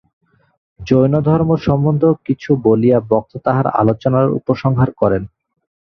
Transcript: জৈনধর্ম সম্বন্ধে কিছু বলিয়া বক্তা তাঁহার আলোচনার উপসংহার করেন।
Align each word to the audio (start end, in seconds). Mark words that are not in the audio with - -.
জৈনধর্ম 0.79 1.49
সম্বন্ধে 1.65 2.09
কিছু 2.25 2.49
বলিয়া 2.65 2.97
বক্তা 3.11 3.37
তাঁহার 3.45 3.67
আলোচনার 3.81 4.27
উপসংহার 4.39 4.89
করেন। 4.91 5.23